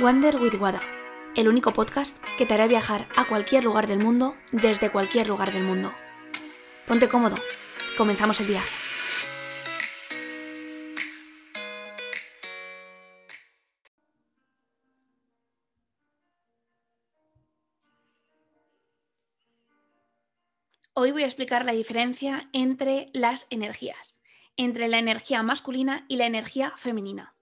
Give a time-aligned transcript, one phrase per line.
[0.00, 0.80] Wander with Wada,
[1.36, 5.52] el único podcast que te hará viajar a cualquier lugar del mundo desde cualquier lugar
[5.52, 5.92] del mundo.
[6.86, 7.36] Ponte cómodo,
[7.98, 8.70] comenzamos el viaje.
[20.94, 24.22] Hoy voy a explicar la diferencia entre las energías,
[24.56, 27.34] entre la energía masculina y la energía femenina.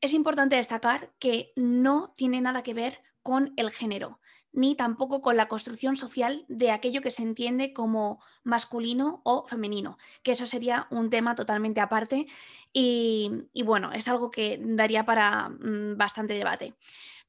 [0.00, 4.20] Es importante destacar que no tiene nada que ver con el género,
[4.52, 9.98] ni tampoco con la construcción social de aquello que se entiende como masculino o femenino,
[10.22, 12.26] que eso sería un tema totalmente aparte
[12.72, 16.74] y, bueno, es algo que daría para mm, bastante debate.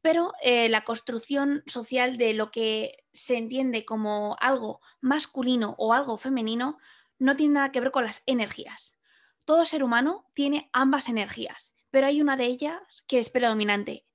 [0.01, 6.17] Pero eh, la construcción social de lo que se entiende como algo masculino o algo
[6.17, 6.77] femenino
[7.17, 8.95] no tiene nada que ver con las energías.
[9.43, 14.05] Todo ser humano tiene ambas energías pero hay una de ellas que es predominante.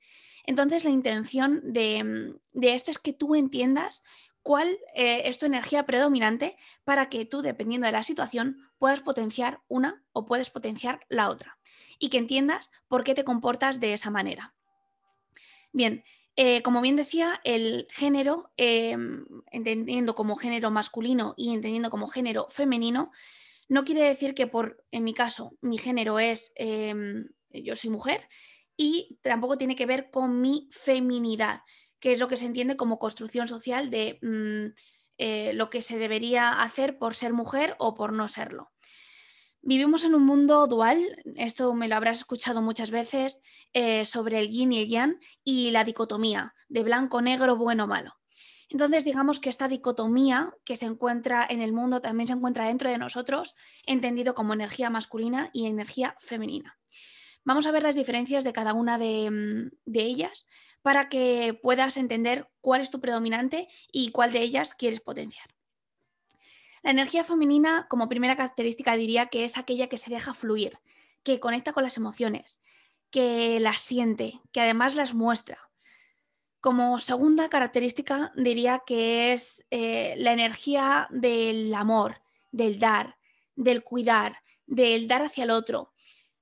[0.44, 4.04] Entonces la intención de, esto es que tú entiendas
[4.42, 9.62] cuál eh, es tu energía predominante para que tú, dependiendo de la situación, puedas potenciar
[9.68, 11.58] una o puedes potenciar la otra
[11.98, 14.54] y que entiendas por qué te comportas de esa manera.
[15.72, 16.04] Bien,
[16.36, 22.46] eh, como bien decía, el género, em, entendiendo como género masculino y entendiendo como género
[22.48, 23.12] femenino,
[23.68, 27.28] no quiere decir que por, en mi caso, mi género es em,
[27.62, 28.28] yo soy mujer,
[28.76, 31.60] y tampoco tiene que ver con mi feminidad,
[32.00, 34.74] que es lo que se entiende como construcción social de mm,
[35.18, 38.72] eh, lo que se debería hacer por ser mujer o por no serlo.
[39.62, 43.40] Vivimos en un mundo dual, esto me lo habrás escuchado muchas veces,
[43.72, 48.14] eh, sobre el yin y el yang y la dicotomía de blanco, negro, bueno, malo.
[48.68, 52.90] Entonces, digamos que esta dicotomía que se encuentra en el mundo también se encuentra dentro
[52.90, 53.54] de nosotros,
[53.86, 56.78] entendido como energía masculina y energía femenina.
[57.44, 60.48] Vamos a ver las diferencias de cada una mm, de, ellas
[60.82, 65.48] para que puedas entender cuál es tu predominante y cuál de ellas quieres potenciar.
[66.82, 70.78] La energía femenina, como primera característica, diría que es aquella que se deja fluir,
[71.22, 72.62] que conecta con las emociones,
[73.10, 75.58] que las siente, que además las muestra.
[76.60, 82.20] Como segunda característica, diría que es eh, la energía del amor,
[82.52, 83.16] del dar,
[83.56, 85.93] del cuidar, del dar hacia el otro,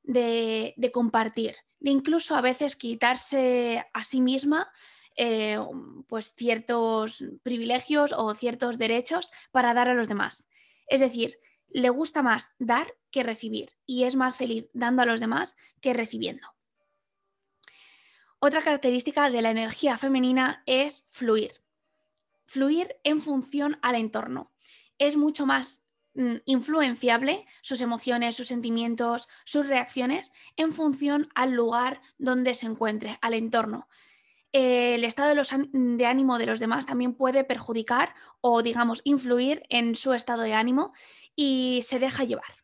[0.02, 4.70] de, compartir, de incluso a veces quitarse a sí misma
[5.16, 5.58] eh,
[6.08, 10.48] pues ciertos privilegios o ciertos derechos para dar a los demás.
[10.86, 15.20] Es decir, le gusta más dar que recibir y es más feliz dando a los
[15.20, 16.48] demás que recibiendo.
[18.38, 21.62] Otra característica de la energía femenina es fluir.
[22.44, 24.52] Fluir en función al entorno.
[24.98, 25.81] Es mucho más
[26.44, 33.34] influenciable sus emociones, sus sentimientos, sus reacciones en función al lugar donde se encuentre, al
[33.34, 33.88] entorno.
[34.52, 40.12] el estado de ánimo de los demás también puede perjudicar o, digamos, influir en su
[40.12, 40.92] estado de ánimo
[41.34, 42.62] y se deja llevar.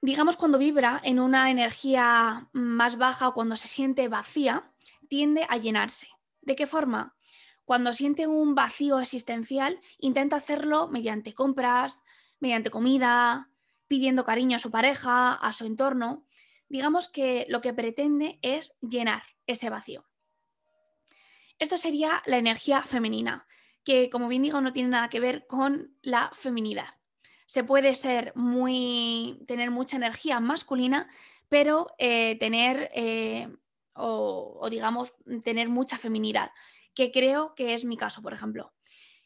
[0.00, 4.70] Digamos, cuando vibra en una energía más baja o cuando se siente vacía,
[5.08, 6.08] tiende a llenarse.
[6.42, 7.16] ¿De qué forma?
[7.64, 12.02] Cuando siente un vacío existencial, intenta hacerlo mediante compras,
[12.38, 13.50] mediante comida,
[13.88, 16.26] pidiendo cariño a su pareja, a su entorno.
[16.68, 20.04] Digamos que lo que pretende es llenar ese vacío.
[21.58, 23.46] Esto sería la energía femenina,
[23.82, 26.88] que como bien digo no tiene nada que ver con la feminidad.
[27.46, 31.08] Se puede ser muy, tener mucha energía masculina,
[31.48, 33.48] pero eh, tener eh,
[33.94, 35.14] o digamos
[35.44, 36.50] tener mucha feminidad
[36.94, 38.72] que creo que es mi caso, por ejemplo.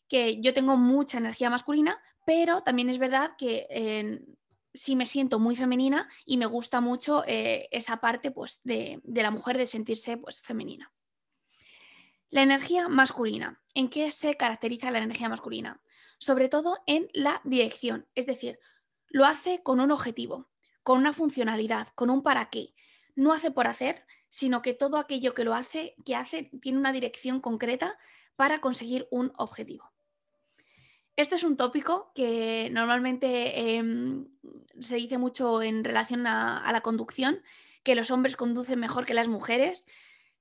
[0.09, 4.21] Que yo tengo mucha energía masculina, pero también es verdad que eh,
[4.75, 9.31] sí me siento muy femenina y me gusta mucho eh, esa parte pues, de, la
[9.31, 10.93] mujer de sentirse pues, femenina.
[12.31, 13.63] La energía masculina.
[13.75, 15.81] ¿En qué se caracteriza la energía masculina?
[16.19, 18.59] Sobre todo en la dirección, es decir,
[19.07, 20.51] lo hace con un objetivo,
[20.83, 22.75] con una funcionalidad, con un para qué.
[23.19, 26.93] No hace por hacer, sino que todo aquello que lo hace, que hace, tiene una
[26.93, 27.99] dirección concreta
[28.37, 29.91] para conseguir un objetivo.
[31.17, 34.29] Este es un tópico que normalmente em,
[34.79, 37.43] se dice mucho en relación a, la conducción,
[37.83, 39.89] que los hombres conducen mejor que las mujeres,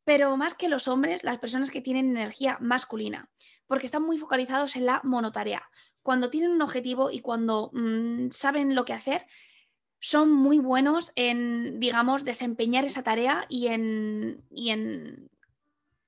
[0.03, 3.27] pero más que los hombres, las personas que tienen energía masculina,
[3.65, 5.67] porque están muy focalizados en la monotarea.
[6.03, 9.25] Cuando tienen un objetivo y cuando mm, saben lo que hacer,
[9.99, 15.29] son muy buenos en, digamos, desempeñar esa tarea y en, en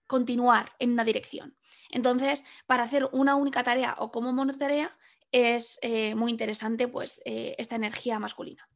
[0.07, 1.55] continuar en una dirección.
[1.91, 4.95] Entonces, para hacer una única tarea o como monotarea,
[5.31, 8.67] es eh, muy interesante pues, eh, esta energía masculina.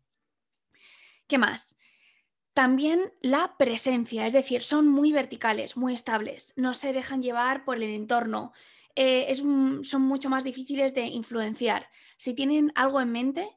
[1.27, 1.75] ¿Qué más?
[2.53, 7.77] También la presencia, es decir, son muy verticales, muy estables, no se dejan llevar por
[7.77, 8.53] el entorno,
[8.95, 11.89] eh, son mucho más difíciles de influenciar.
[12.17, 13.49] Si tienen algo en mente,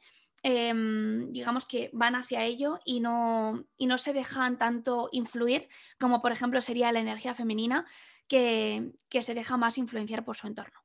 [0.47, 6.23] em, digamos que van hacia ello y no, y no se dejan tanto influir como
[6.23, 7.85] por ejemplo sería la energía femenina
[8.29, 10.81] que, que se deja más influenciar por su entorno.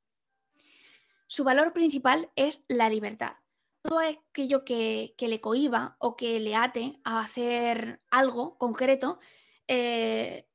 [1.28, 3.36] Su valor principal es la libertad
[3.82, 9.18] todo aquello que, le cohiba o que le ate a hacer algo concreto,
[9.66, 10.48] eh,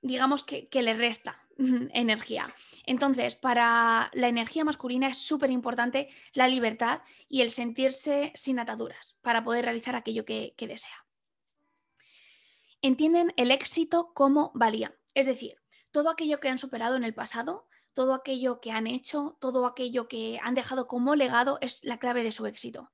[0.00, 1.43] digamos que, le resta
[1.92, 2.54] energía.
[2.86, 9.18] Entonces, para la energía masculina es súper importante la libertad y el sentirse sin ataduras
[9.22, 11.06] para poder realizar aquello que, que desea.
[12.82, 15.56] Entienden el éxito como valía, es decir,
[15.90, 20.08] todo aquello que han superado en el pasado todo aquello que han hecho, todo aquello
[20.08, 22.90] que han dejado como legado es la clave de su éxito.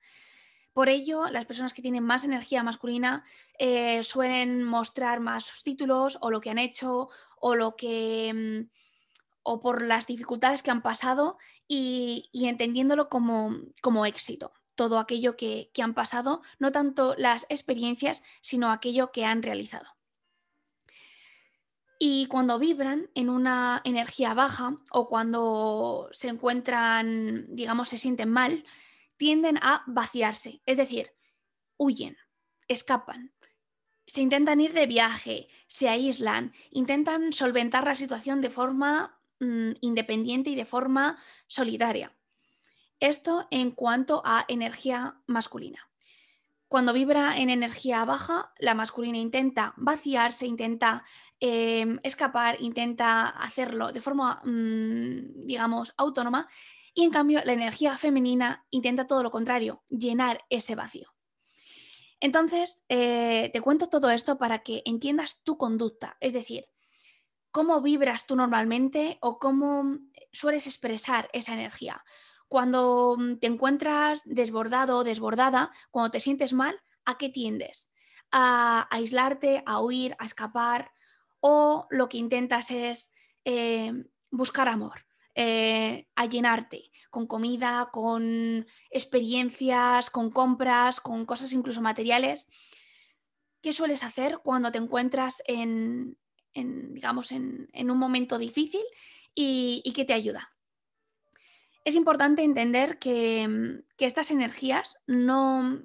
[0.73, 3.25] Por ello, las personas que tienen más energía masculina
[3.59, 7.09] eh, suelen mostrar más sus títulos o lo que han hecho
[7.39, 8.71] o lo que mm,
[9.43, 14.53] o por las dificultades que han pasado y, entendiéndolo como, como, éxito.
[14.75, 19.89] Todo aquello que han pasado, no tanto las experiencias, sino aquello que han realizado.
[22.03, 28.65] Y cuando vibran en una energía baja o cuando se encuentran, digamos, se sienten mal,
[29.21, 31.13] tienden a vaciarse, es decir,
[31.77, 32.17] huyen,
[32.69, 33.35] escapan,
[34.07, 40.49] se intentan ir de viaje, se aíslan, intentan solventar la situación de forma mm, independiente
[40.49, 42.17] y de forma solitaria.
[42.99, 45.91] Esto en cuanto a energía masculina.
[46.67, 51.05] Cuando vibra en energía baja, la masculina intenta vaciarse, intenta
[51.41, 56.49] em, escapar, intenta hacerlo de forma, mm, digamos, autónoma.
[56.95, 61.09] Y en cambio, la energía femenina intenta todo lo contrario, llenar ese vacío.
[62.21, 66.67] Entonces, eh, te cuento todo esto para que entiendas tu conducta, es decir,
[67.51, 69.99] cómo vibras tú normalmente o cómo
[70.33, 72.05] sueles expresar esa energía.
[72.49, 77.95] Cuando mm, te encuentras desbordado o desbordada, cuando te sientes mal, ¿a qué tiendes?
[78.31, 80.93] A aislarte, a huir, a escapar,
[81.41, 83.13] o lo que intentas es
[83.45, 83.93] eh,
[84.31, 92.49] buscar amor, eh, a llenarte con comida, con experiencias, con compras, con cosas incluso materiales.
[93.61, 96.17] ¿Qué sueles hacer cuando te encuentras en,
[96.55, 98.83] digamos, en, un momento difícil
[99.35, 100.55] y, qué te ayuda?
[101.85, 105.83] es importante entender que, estas energías no,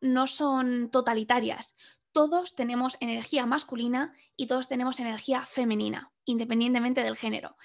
[0.00, 1.76] no son totalitarias.
[2.12, 7.56] Todos tenemos energía masculina y todos tenemos energía femenina, independientemente del género.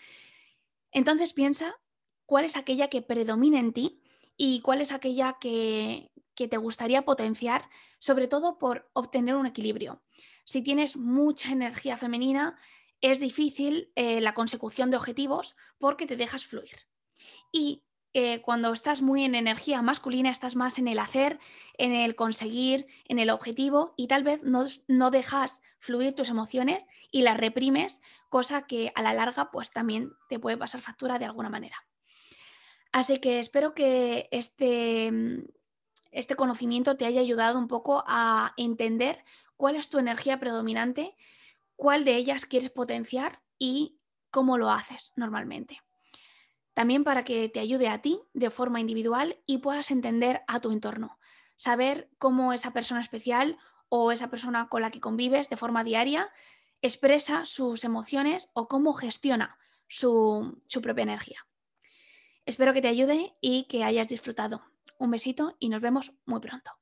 [0.92, 1.76] Entonces piensa
[2.26, 4.02] cuál es aquella que predomina en ti
[4.38, 7.70] y cuál es aquella que, te gustaría potenciar,
[8.00, 10.02] sobre todo por obtener un equilibrio.
[10.46, 12.58] Si tienes mucha energía femenina,
[13.02, 16.88] es difícil eh, la consecución de objetivos porque te dejas fluir.
[17.52, 17.84] Y
[18.14, 21.40] eh, cuando estás muy en energía masculina, estás más en el hacer,
[21.78, 26.88] en el conseguir, en el objetivo y tal vez no, no, dejas fluir tus emociones
[27.12, 31.26] y las reprimes, cosa que a la larga pues también te puede pasar factura de
[31.26, 31.86] alguna manera.
[32.92, 35.12] Así que espero que este,
[36.12, 39.24] este conocimiento te haya ayudado un poco a entender
[39.56, 41.16] cuál es tu energía predominante,
[41.76, 44.00] cuál de ellas quieres potenciar y
[44.31, 45.81] cómo lo haces normalmente.
[46.80, 50.71] También para que te ayude a ti de forma individual y puedas entender a tu
[50.71, 51.19] entorno,
[51.57, 53.57] saber cómo esa persona especial
[53.90, 56.31] o esa persona con la que convives de forma diaria
[56.81, 59.57] expresa sus emociones o cómo gestiona
[59.90, 61.45] su, su propia energía.
[62.45, 64.64] Espero que te ayude y que hayas disfrutado.
[64.98, 66.79] Un besito y nos vemos muy pronto.